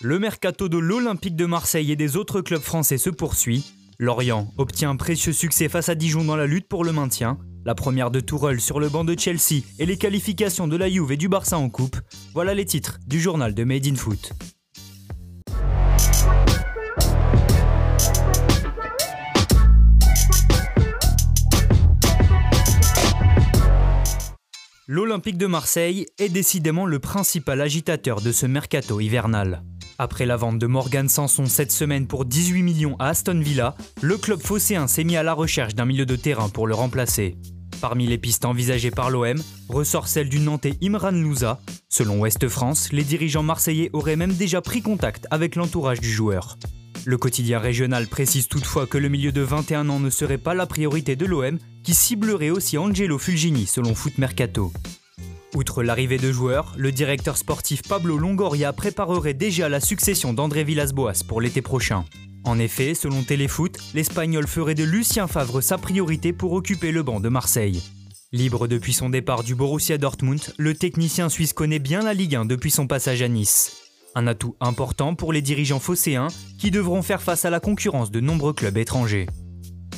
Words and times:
Le 0.00 0.20
mercato 0.20 0.68
de 0.68 0.78
l'Olympique 0.78 1.34
de 1.34 1.44
Marseille 1.44 1.90
et 1.90 1.96
des 1.96 2.16
autres 2.16 2.40
clubs 2.40 2.62
français 2.62 2.98
se 2.98 3.10
poursuit. 3.10 3.64
Lorient 3.98 4.54
obtient 4.56 4.90
un 4.90 4.96
précieux 4.96 5.32
succès 5.32 5.68
face 5.68 5.88
à 5.88 5.96
Dijon 5.96 6.22
dans 6.22 6.36
la 6.36 6.46
lutte 6.46 6.68
pour 6.68 6.84
le 6.84 6.92
maintien. 6.92 7.36
La 7.64 7.74
première 7.74 8.12
de 8.12 8.20
Tourelle 8.20 8.60
sur 8.60 8.78
le 8.78 8.88
banc 8.88 9.02
de 9.04 9.18
Chelsea 9.18 9.64
et 9.80 9.86
les 9.86 9.96
qualifications 9.98 10.68
de 10.68 10.76
la 10.76 10.88
Juve 10.88 11.10
et 11.10 11.16
du 11.16 11.28
Barça 11.28 11.58
en 11.58 11.68
coupe. 11.68 11.96
Voilà 12.32 12.54
les 12.54 12.64
titres 12.64 13.00
du 13.08 13.20
journal 13.20 13.54
de 13.54 13.64
Made 13.64 13.88
in 13.88 13.96
Foot. 13.96 14.34
L'Olympique 24.86 25.38
de 25.38 25.46
Marseille 25.46 26.06
est 26.18 26.28
décidément 26.28 26.86
le 26.86 27.00
principal 27.00 27.60
agitateur 27.60 28.20
de 28.20 28.30
ce 28.30 28.46
mercato 28.46 29.00
hivernal. 29.00 29.64
Après 30.00 30.26
la 30.26 30.36
vente 30.36 30.60
de 30.60 30.66
Morgan 30.68 31.08
Sanson 31.08 31.46
cette 31.46 31.72
semaine 31.72 32.06
pour 32.06 32.24
18 32.24 32.62
millions 32.62 32.94
à 33.00 33.08
Aston 33.08 33.40
Villa, 33.40 33.74
le 34.00 34.16
club 34.16 34.40
phocéen 34.40 34.86
s'est 34.86 35.02
mis 35.02 35.16
à 35.16 35.24
la 35.24 35.32
recherche 35.32 35.74
d'un 35.74 35.86
milieu 35.86 36.06
de 36.06 36.14
terrain 36.14 36.48
pour 36.48 36.68
le 36.68 36.74
remplacer. 36.76 37.36
Parmi 37.80 38.06
les 38.06 38.16
pistes 38.16 38.44
envisagées 38.44 38.92
par 38.92 39.10
l'OM, 39.10 39.42
ressort 39.68 40.06
celle 40.06 40.28
du 40.28 40.38
Nantais 40.38 40.74
Imran 40.80 41.10
Louza. 41.10 41.60
Selon 41.88 42.20
Ouest 42.20 42.46
France, 42.46 42.92
les 42.92 43.02
dirigeants 43.02 43.42
marseillais 43.42 43.90
auraient 43.92 44.14
même 44.14 44.34
déjà 44.34 44.60
pris 44.60 44.82
contact 44.82 45.26
avec 45.32 45.56
l'entourage 45.56 46.00
du 46.00 46.12
joueur. 46.12 46.58
Le 47.04 47.18
quotidien 47.18 47.58
régional 47.58 48.06
précise 48.06 48.46
toutefois 48.46 48.86
que 48.86 48.98
le 48.98 49.08
milieu 49.08 49.32
de 49.32 49.40
21 49.40 49.88
ans 49.88 49.98
ne 49.98 50.10
serait 50.10 50.38
pas 50.38 50.54
la 50.54 50.66
priorité 50.66 51.16
de 51.16 51.26
l'OM, 51.26 51.58
qui 51.82 51.94
ciblerait 51.94 52.50
aussi 52.50 52.78
Angelo 52.78 53.18
Fulgini 53.18 53.66
selon 53.66 53.96
Foot 53.96 54.18
Mercato. 54.18 54.72
Outre 55.58 55.82
l'arrivée 55.82 56.18
de 56.18 56.30
joueurs, 56.30 56.72
le 56.76 56.92
directeur 56.92 57.36
sportif 57.36 57.82
Pablo 57.82 58.16
Longoria 58.16 58.72
préparerait 58.72 59.34
déjà 59.34 59.68
la 59.68 59.80
succession 59.80 60.32
d'André 60.32 60.62
Villas-Boas 60.62 61.24
pour 61.26 61.40
l'été 61.40 61.62
prochain. 61.62 62.04
En 62.44 62.60
effet, 62.60 62.94
selon 62.94 63.24
Téléfoot, 63.24 63.76
l'Espagnol 63.92 64.46
ferait 64.46 64.76
de 64.76 64.84
Lucien 64.84 65.26
Favre 65.26 65.60
sa 65.60 65.76
priorité 65.76 66.32
pour 66.32 66.52
occuper 66.52 66.92
le 66.92 67.02
banc 67.02 67.18
de 67.18 67.28
Marseille. 67.28 67.82
Libre 68.30 68.68
depuis 68.68 68.92
son 68.92 69.10
départ 69.10 69.42
du 69.42 69.56
Borussia 69.56 69.98
Dortmund, 69.98 70.54
le 70.58 70.74
technicien 70.74 71.28
suisse 71.28 71.54
connaît 71.54 71.80
bien 71.80 72.02
la 72.02 72.14
Ligue 72.14 72.36
1 72.36 72.44
depuis 72.44 72.70
son 72.70 72.86
passage 72.86 73.22
à 73.22 73.26
Nice. 73.26 73.78
Un 74.14 74.28
atout 74.28 74.54
important 74.60 75.16
pour 75.16 75.32
les 75.32 75.42
dirigeants 75.42 75.80
phocéens 75.80 76.28
qui 76.60 76.70
devront 76.70 77.02
faire 77.02 77.20
face 77.20 77.44
à 77.44 77.50
la 77.50 77.58
concurrence 77.58 78.12
de 78.12 78.20
nombreux 78.20 78.52
clubs 78.52 78.78
étrangers. 78.78 79.26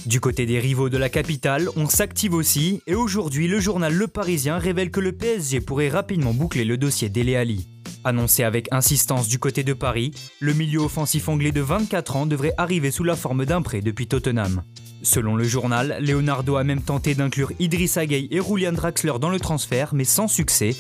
Du 0.06 0.18
côté 0.18 0.46
des 0.46 0.58
rivaux 0.58 0.88
de 0.88 0.96
la 0.96 1.10
capitale, 1.10 1.68
on 1.76 1.86
s'active 1.86 2.32
aussi 2.32 2.80
et 2.86 2.94
aujourd'hui 2.94 3.48
le 3.48 3.60
journal 3.60 3.92
Le 3.92 4.08
Parisien 4.08 4.56
révèle 4.56 4.90
que 4.90 5.00
le 5.00 5.12
PSG 5.12 5.60
pourrait 5.60 5.90
rapidement 5.90 6.32
boucler 6.32 6.64
le 6.64 6.78
dossier 6.78 7.10
d'Ele 7.10 7.36
Ali. 7.36 7.68
Annoncé 8.02 8.44
avec 8.44 8.72
insistance 8.72 9.28
du 9.28 9.38
côté 9.38 9.62
de 9.62 9.74
Paris, 9.74 10.12
le 10.40 10.54
milieu 10.54 10.80
offensif 10.80 11.28
anglais 11.28 11.52
de 11.52 11.60
24 11.60 12.16
ans 12.16 12.26
devrait 12.26 12.54
arriver 12.56 12.90
sous 12.90 13.04
la 13.04 13.14
forme 13.14 13.44
d'un 13.44 13.60
prêt 13.60 13.82
depuis 13.82 14.06
Tottenham. 14.06 14.62
Selon 15.02 15.36
le 15.36 15.44
journal, 15.44 15.98
Leonardo 16.00 16.56
a 16.56 16.64
même 16.64 16.82
tenté 16.82 17.14
d'inclure 17.14 17.52
Idrissa 17.58 18.06
Gueye 18.06 18.28
et 18.30 18.40
Julian 18.42 18.72
Draxler 18.72 19.18
dans 19.20 19.30
le 19.30 19.40
transfert, 19.40 19.94
mais 19.94 20.04
sans 20.04 20.28
succès. 20.28 20.74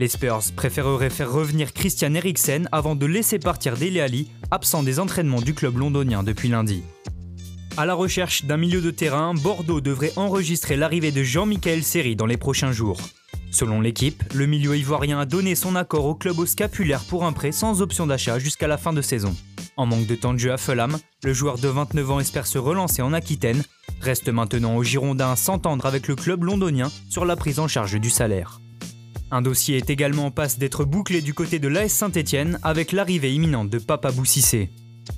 Les 0.00 0.08
Spurs 0.08 0.52
préféreraient 0.54 1.10
faire 1.10 1.32
revenir 1.32 1.72
Christian 1.72 2.14
Eriksen 2.14 2.68
avant 2.72 2.94
de 2.94 3.06
laisser 3.06 3.38
partir 3.38 3.76
Dele 3.76 4.00
Ali, 4.00 4.30
absent 4.50 4.82
des 4.82 5.00
entraînements 5.00 5.40
du 5.40 5.54
club 5.54 5.78
londonien 5.78 6.22
depuis 6.22 6.48
lundi. 6.48 6.82
À 7.78 7.84
la 7.84 7.92
recherche 7.92 8.46
d'un 8.46 8.56
milieu 8.56 8.80
de 8.80 8.90
terrain, 8.90 9.34
Bordeaux 9.34 9.82
devrait 9.82 10.14
enregistrer 10.16 10.76
l'arrivée 10.76 11.12
de 11.12 11.22
Jean-Michel 11.22 11.84
Seri 11.84 12.16
dans 12.16 12.24
les 12.24 12.38
prochains 12.38 12.72
jours. 12.72 12.98
Selon 13.50 13.82
l'équipe, 13.82 14.24
le 14.34 14.46
milieu 14.46 14.74
ivoirien 14.78 15.18
a 15.20 15.26
donné 15.26 15.54
son 15.54 15.76
accord 15.76 16.06
au 16.06 16.14
club 16.14 16.38
au 16.38 16.46
scapulaire 16.46 17.04
pour 17.04 17.26
un 17.26 17.34
prêt 17.34 17.52
sans 17.52 17.82
option 17.82 18.06
d'achat 18.06 18.38
jusqu'à 18.38 18.66
la 18.66 18.78
fin 18.78 18.94
de 18.94 19.02
saison. 19.02 19.36
En 19.76 19.84
manque 19.84 20.06
de 20.06 20.14
temps 20.14 20.32
de 20.32 20.38
jeu 20.38 20.52
à 20.52 20.56
Fulham, 20.56 20.96
le 21.22 21.34
joueur 21.34 21.58
de 21.58 21.68
29 21.68 22.10
ans 22.12 22.20
espère 22.20 22.46
se 22.46 22.56
relancer 22.56 23.02
en 23.02 23.12
Aquitaine, 23.12 23.62
reste 24.00 24.30
maintenant 24.30 24.76
au 24.76 24.82
Girondins 24.82 25.36
s'entendre 25.36 25.84
avec 25.84 26.08
le 26.08 26.16
club 26.16 26.44
londonien 26.44 26.90
sur 27.10 27.26
la 27.26 27.36
prise 27.36 27.58
en 27.58 27.68
charge 27.68 28.00
du 28.00 28.08
salaire. 28.08 28.62
Un 29.30 29.42
dossier 29.42 29.76
est 29.76 29.90
également 29.90 30.26
en 30.26 30.30
passe 30.30 30.58
d'être 30.58 30.86
bouclé 30.86 31.20
du 31.20 31.34
côté 31.34 31.58
de 31.58 31.68
l'AS 31.68 31.92
Saint-Etienne 31.92 32.58
avec 32.62 32.92
l'arrivée 32.92 33.34
imminente 33.34 33.68
de 33.68 33.78
Papa 33.78 34.12
Boussissé. 34.12 34.70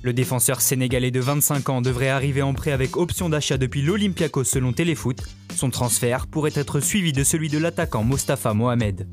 Le 0.03 0.12
défenseur 0.12 0.60
sénégalais 0.60 1.10
de 1.10 1.21
25 1.21 1.69
ans 1.69 1.81
devrait 1.81 2.09
arriver 2.09 2.43
en 2.43 2.54
prêt 2.54 2.72
avec 2.72 2.97
option 2.97 3.28
d'achat 3.28 3.59
depuis 3.59 3.82
l'Olympiakos 3.82 4.44
selon 4.44 4.72
Téléfoot. 4.72 5.21
Son 5.54 5.71
transfert 5.71 6.26
pourrait 6.26 6.53
être 6.54 6.81
suivi 6.81 7.12
de 7.12 7.25
celui 7.25 7.49
de 7.49 7.59
l'attaquant 7.59 8.04
Mostafa 8.04 8.54
Mohamed. 8.54 9.09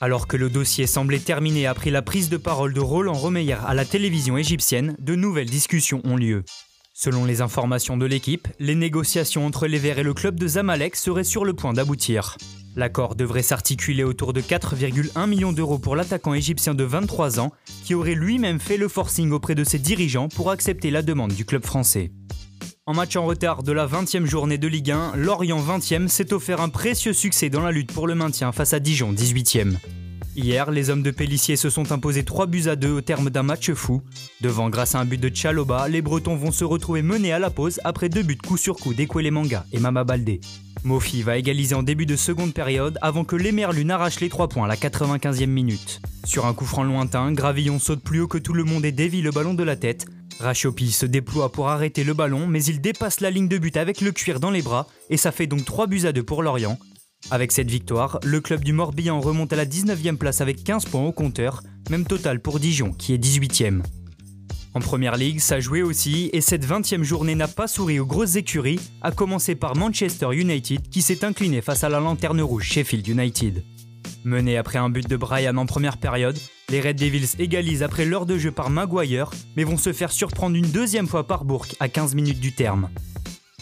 Alors 0.00 0.26
que 0.26 0.36
le 0.36 0.50
dossier 0.50 0.86
semblait 0.86 1.18
terminé 1.18 1.66
après 1.66 1.90
la 1.90 2.02
prise 2.02 2.28
de 2.28 2.36
parole 2.36 2.74
de 2.74 2.80
Roland 2.80 3.14
Romeyer 3.14 3.56
à 3.66 3.72
la 3.72 3.84
télévision 3.84 4.36
égyptienne, 4.36 4.94
de 4.98 5.14
nouvelles 5.14 5.48
discussions 5.48 6.02
ont 6.04 6.16
lieu. 6.16 6.44
Selon 6.92 7.24
les 7.24 7.40
informations 7.40 7.96
de 7.96 8.06
l'équipe, 8.06 8.48
les 8.58 8.74
négociations 8.74 9.46
entre 9.46 9.66
les 9.66 9.78
Verts 9.78 9.98
et 9.98 10.02
le 10.02 10.14
club 10.14 10.38
de 10.38 10.46
Zamalek 10.46 10.96
seraient 10.96 11.24
sur 11.24 11.44
le 11.44 11.54
point 11.54 11.72
d'aboutir. 11.72 12.36
L'accord 12.76 13.14
devrait 13.14 13.42
s'articuler 13.42 14.04
autour 14.04 14.34
de 14.34 14.42
4,1 14.42 15.26
millions 15.26 15.54
d'euros 15.54 15.78
pour 15.78 15.96
l'attaquant 15.96 16.34
égyptien 16.34 16.74
de 16.74 16.84
23 16.84 17.40
ans, 17.40 17.50
qui 17.84 17.94
aurait 17.94 18.14
lui-même 18.14 18.60
fait 18.60 18.76
le 18.76 18.88
forcing 18.88 19.30
auprès 19.30 19.54
de 19.54 19.64
ses 19.64 19.78
dirigeants 19.78 20.28
pour 20.28 20.50
accepter 20.50 20.90
la 20.90 21.00
demande 21.00 21.32
du 21.32 21.46
club 21.46 21.64
français. 21.64 22.12
En 22.84 22.92
match 22.92 23.16
en 23.16 23.24
retard 23.24 23.62
de 23.62 23.72
la 23.72 23.86
20e 23.86 24.26
journée 24.26 24.58
de 24.58 24.68
Ligue 24.68 24.90
1, 24.90 25.16
Lorient 25.16 25.60
20e 25.60 26.08
s'est 26.08 26.34
offert 26.34 26.60
un 26.60 26.68
précieux 26.68 27.14
succès 27.14 27.48
dans 27.48 27.62
la 27.62 27.72
lutte 27.72 27.92
pour 27.92 28.06
le 28.06 28.14
maintien 28.14 28.52
face 28.52 28.74
à 28.74 28.78
Dijon 28.78 29.12
18e. 29.12 29.76
Hier, 30.36 30.70
les 30.70 30.90
hommes 30.90 31.02
de 31.02 31.10
Pellissier 31.10 31.56
se 31.56 31.70
sont 31.70 31.92
imposés 31.92 32.22
3 32.22 32.44
buts 32.44 32.68
à 32.68 32.76
2 32.76 32.92
au 32.92 33.00
terme 33.00 33.30
d'un 33.30 33.42
match 33.42 33.72
fou. 33.72 34.02
Devant 34.42 34.68
grâce 34.68 34.94
à 34.94 35.00
un 35.00 35.06
but 35.06 35.18
de 35.18 35.34
Chaloba, 35.34 35.88
les 35.88 36.02
Bretons 36.02 36.36
vont 36.36 36.52
se 36.52 36.62
retrouver 36.62 37.00
menés 37.00 37.32
à 37.32 37.38
la 37.38 37.48
pause 37.48 37.80
après 37.84 38.10
deux 38.10 38.22
buts 38.22 38.36
coup 38.36 38.58
sur 38.58 38.76
coup 38.76 38.92
d'Ekwele 38.92 39.30
Manga 39.30 39.64
et 39.72 39.78
Mama 39.78 40.04
Baldé. 40.04 40.42
Mofi 40.84 41.22
va 41.22 41.38
égaliser 41.38 41.74
en 41.74 41.82
début 41.82 42.04
de 42.04 42.16
seconde 42.16 42.52
période 42.52 42.98
avant 43.00 43.24
que 43.24 43.34
les 43.34 43.50
Merlus 43.50 43.86
n'arrachent 43.86 44.20
les 44.20 44.28
3 44.28 44.48
points 44.48 44.66
à 44.66 44.68
la 44.68 44.76
95e 44.76 45.46
minute. 45.46 46.02
Sur 46.26 46.44
un 46.44 46.52
coup 46.52 46.66
franc 46.66 46.84
lointain, 46.84 47.32
Gravillon 47.32 47.78
saute 47.78 48.02
plus 48.02 48.20
haut 48.20 48.28
que 48.28 48.36
tout 48.36 48.52
le 48.52 48.64
monde 48.64 48.84
et 48.84 48.92
dévie 48.92 49.22
le 49.22 49.30
ballon 49.30 49.54
de 49.54 49.64
la 49.64 49.76
tête. 49.76 50.04
Rachopi 50.38 50.92
se 50.92 51.06
déploie 51.06 51.50
pour 51.50 51.70
arrêter 51.70 52.04
le 52.04 52.12
ballon, 52.12 52.46
mais 52.46 52.62
il 52.62 52.82
dépasse 52.82 53.20
la 53.20 53.30
ligne 53.30 53.48
de 53.48 53.56
but 53.56 53.78
avec 53.78 54.02
le 54.02 54.12
cuir 54.12 54.38
dans 54.38 54.50
les 54.50 54.60
bras, 54.60 54.86
et 55.08 55.16
ça 55.16 55.32
fait 55.32 55.46
donc 55.46 55.64
3 55.64 55.86
buts 55.86 56.04
à 56.04 56.12
2 56.12 56.22
pour 56.22 56.42
Lorient. 56.42 56.78
Avec 57.30 57.50
cette 57.50 57.70
victoire, 57.70 58.20
le 58.22 58.40
club 58.40 58.62
du 58.62 58.72
Morbihan 58.72 59.20
remonte 59.20 59.52
à 59.52 59.56
la 59.56 59.66
19e 59.66 60.16
place 60.16 60.40
avec 60.40 60.62
15 60.62 60.84
points 60.84 61.02
au 61.02 61.10
compteur, 61.10 61.62
même 61.90 62.04
total 62.04 62.40
pour 62.40 62.60
Dijon 62.60 62.92
qui 62.92 63.14
est 63.14 63.18
18e. 63.18 63.82
En 64.74 64.80
première 64.80 65.16
ligue, 65.16 65.40
ça 65.40 65.58
jouait 65.58 65.82
aussi, 65.82 66.30
et 66.32 66.40
cette 66.40 66.64
20e 66.64 67.02
journée 67.02 67.34
n'a 67.34 67.48
pas 67.48 67.66
souri 67.66 67.98
aux 67.98 68.06
grosses 68.06 68.36
écuries, 68.36 68.78
à 69.02 69.10
commencer 69.10 69.56
par 69.56 69.74
Manchester 69.74 70.28
United 70.34 70.88
qui 70.88 71.02
s'est 71.02 71.24
incliné 71.24 71.62
face 71.62 71.82
à 71.82 71.88
la 71.88 71.98
lanterne 71.98 72.42
rouge 72.42 72.64
Sheffield 72.64 73.08
United. 73.08 73.64
Mené 74.24 74.56
après 74.56 74.78
un 74.78 74.90
but 74.90 75.08
de 75.08 75.16
Brian 75.16 75.56
en 75.56 75.66
première 75.66 75.96
période, 75.96 76.38
les 76.68 76.80
Red 76.80 76.96
Devils 76.96 77.40
égalisent 77.40 77.82
après 77.82 78.04
l'heure 78.04 78.26
de 78.26 78.38
jeu 78.38 78.52
par 78.52 78.70
Maguire, 78.70 79.30
mais 79.56 79.64
vont 79.64 79.78
se 79.78 79.92
faire 79.92 80.12
surprendre 80.12 80.54
une 80.54 80.70
deuxième 80.70 81.08
fois 81.08 81.26
par 81.26 81.44
Bourque 81.44 81.74
à 81.80 81.88
15 81.88 82.14
minutes 82.14 82.40
du 82.40 82.52
terme. 82.52 82.88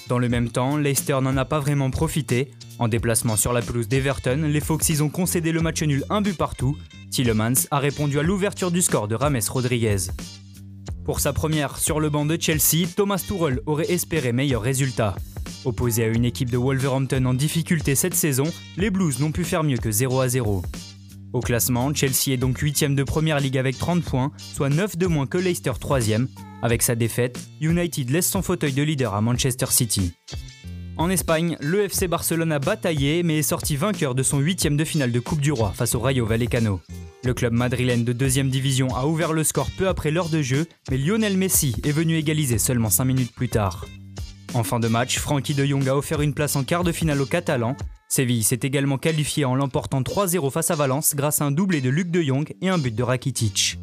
Dans 0.08 0.18
le 0.18 0.28
même 0.28 0.50
temps, 0.50 0.76
Leicester 0.76 1.18
n'en 1.22 1.36
a 1.36 1.44
pas 1.44 1.60
vraiment 1.60 1.90
profité. 1.90 2.50
En 2.78 2.88
déplacement 2.88 3.36
sur 3.36 3.52
la 3.52 3.62
pelouse 3.62 3.88
d'Everton, 3.88 4.48
les 4.48 4.60
Foxes 4.60 5.00
ont 5.00 5.08
concédé 5.08 5.50
le 5.50 5.60
match 5.60 5.82
nul 5.82 6.04
un 6.10 6.20
but 6.20 6.36
partout. 6.36 6.76
Tillemans 7.10 7.66
a 7.70 7.78
répondu 7.78 8.18
à 8.18 8.22
l'ouverture 8.22 8.70
du 8.70 8.82
score 8.82 9.08
de 9.08 9.14
Rames 9.14 9.40
Rodriguez. 9.48 10.10
Pour 11.04 11.20
sa 11.20 11.32
première 11.32 11.78
sur 11.78 12.00
le 12.00 12.10
banc 12.10 12.26
de 12.26 12.36
Chelsea, 12.38 12.86
Thomas 12.94 13.22
Tuchel 13.26 13.60
aurait 13.66 13.90
espéré 13.90 14.32
meilleur 14.32 14.62
résultat. 14.62 15.14
Opposé 15.64 16.04
à 16.04 16.08
une 16.08 16.24
équipe 16.24 16.50
de 16.50 16.58
Wolverhampton 16.58 17.24
en 17.24 17.34
difficulté 17.34 17.94
cette 17.94 18.14
saison, 18.14 18.44
les 18.76 18.90
Blues 18.90 19.20
n'ont 19.20 19.32
pu 19.32 19.44
faire 19.44 19.64
mieux 19.64 19.78
que 19.78 19.90
0 19.90 20.20
à 20.20 20.28
0. 20.28 20.62
Au 21.34 21.40
classement, 21.40 21.92
Chelsea 21.92 22.28
est 22.28 22.36
donc 22.36 22.62
8ème 22.62 22.94
de 22.94 23.02
première 23.02 23.40
ligue 23.40 23.58
avec 23.58 23.76
30 23.76 24.04
points, 24.04 24.30
soit 24.38 24.68
9 24.68 24.96
de 24.96 25.08
moins 25.08 25.26
que 25.26 25.36
Leicester 25.36 25.72
3ème. 25.72 26.28
Avec 26.62 26.80
sa 26.80 26.94
défaite, 26.94 27.40
United 27.60 28.08
laisse 28.10 28.30
son 28.30 28.40
fauteuil 28.40 28.72
de 28.72 28.84
leader 28.84 29.14
à 29.14 29.20
Manchester 29.20 29.66
City. 29.68 30.12
En 30.96 31.10
Espagne, 31.10 31.56
le 31.58 31.82
FC 31.82 32.06
Barcelone 32.06 32.52
a 32.52 32.60
bataillé 32.60 33.24
mais 33.24 33.38
est 33.38 33.42
sorti 33.42 33.74
vainqueur 33.74 34.14
de 34.14 34.22
son 34.22 34.40
8ème 34.40 34.76
de 34.76 34.84
finale 34.84 35.10
de 35.10 35.18
Coupe 35.18 35.40
du 35.40 35.50
Roi 35.50 35.72
face 35.74 35.96
au 35.96 36.00
Rayo 36.00 36.24
Vallecano. 36.24 36.80
Le 37.24 37.34
club 37.34 37.52
madrilène 37.52 38.04
de 38.04 38.12
2ème 38.12 38.48
division 38.48 38.94
a 38.94 39.04
ouvert 39.04 39.32
le 39.32 39.42
score 39.42 39.70
peu 39.76 39.88
après 39.88 40.12
l'heure 40.12 40.28
de 40.28 40.40
jeu, 40.40 40.66
mais 40.88 40.98
Lionel 40.98 41.36
Messi 41.36 41.74
est 41.82 41.90
venu 41.90 42.14
égaliser 42.14 42.58
seulement 42.58 42.90
5 42.90 43.06
minutes 43.06 43.34
plus 43.34 43.48
tard. 43.48 43.86
En 44.54 44.62
fin 44.62 44.78
de 44.78 44.86
match, 44.86 45.18
Frankie 45.18 45.54
de 45.54 45.64
Jong 45.64 45.88
a 45.88 45.96
offert 45.96 46.20
une 46.20 46.32
place 46.32 46.54
en 46.54 46.62
quart 46.62 46.84
de 46.84 46.92
finale 46.92 47.20
aux 47.20 47.26
Catalans 47.26 47.76
Séville 48.14 48.44
s'est 48.44 48.60
également 48.62 48.96
qualifié 48.96 49.44
en 49.44 49.56
l'emportant 49.56 50.00
3-0 50.00 50.48
face 50.52 50.70
à 50.70 50.76
Valence 50.76 51.16
grâce 51.16 51.40
à 51.40 51.46
un 51.46 51.50
doublé 51.50 51.80
de 51.80 51.90
Luc 51.90 52.12
de 52.12 52.22
Jong 52.22 52.54
et 52.60 52.68
un 52.68 52.78
but 52.78 52.94
de 52.94 53.02
Rakitic. 53.02 53.80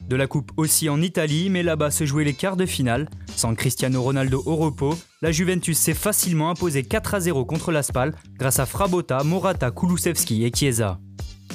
De 0.00 0.14
la 0.14 0.28
coupe 0.28 0.52
aussi 0.56 0.88
en 0.88 1.02
Italie, 1.02 1.50
mais 1.50 1.64
là-bas 1.64 1.90
se 1.90 2.06
jouaient 2.06 2.22
les 2.22 2.34
quarts 2.34 2.56
de 2.56 2.66
finale. 2.66 3.10
Sans 3.34 3.56
Cristiano 3.56 4.00
Ronaldo 4.00 4.44
au 4.46 4.54
repos, 4.54 4.96
la 5.22 5.32
Juventus 5.32 5.76
s'est 5.76 5.92
facilement 5.92 6.50
imposée 6.50 6.84
4 6.84 7.18
0 7.18 7.44
contre 7.44 7.72
la 7.72 7.82
Spal 7.82 8.14
grâce 8.38 8.60
à 8.60 8.64
Frabotta, 8.64 9.24
Morata, 9.24 9.72
Kulusevski 9.72 10.44
et 10.44 10.52
Chiesa. 10.54 11.00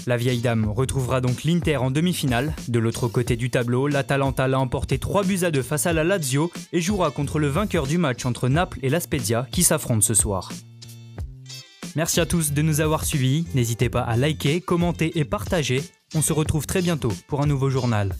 La 0.08 0.18
vieille 0.18 0.42
dame 0.42 0.70
retrouvera 0.70 1.22
donc 1.22 1.46
l'Inter 1.46 1.78
en 1.78 1.90
demi-finale. 1.90 2.54
De 2.68 2.80
l'autre 2.80 3.08
côté 3.08 3.38
du 3.38 3.50
tableau, 3.50 3.88
l'Atalanta 3.88 4.50
l'a 4.50 4.60
emporté 4.60 5.00
3 5.00 5.24
buts 5.24 5.40
à 5.44 5.52
2 5.52 5.62
face 5.62 5.86
à 5.86 5.94
la 5.94 6.04
Lazio 6.04 6.52
et 6.74 6.82
jouera 6.82 7.12
contre 7.12 7.40
le 7.40 7.48
vainqueur 7.48 7.88
du 7.88 7.98
match 7.98 8.26
entre 8.26 8.50
Naples 8.50 8.80
et 8.84 8.90
la 8.90 9.00
Spezia 9.00 9.48
qui 9.54 9.64
s'affrontent 9.64 10.02
ce 10.02 10.14
soir. 10.14 10.52
Merci 11.98 12.20
à 12.20 12.28
tous 12.28 12.52
de 12.52 12.62
nous 12.62 12.80
avoir 12.80 13.06
suivis. 13.06 13.48
N'hésitez 13.56 13.90
pas 13.90 14.02
à 14.02 14.18
liker, 14.18 14.62
commenter 14.62 15.18
et 15.18 15.26
partager. 15.26 15.82
On 16.14 16.22
se 16.22 16.32
retrouve 16.32 16.68
très 16.68 16.84
bientôt 16.84 17.12
pour 17.28 17.42
un 17.42 17.48
nouveau 17.48 17.72
journal. 17.72 18.16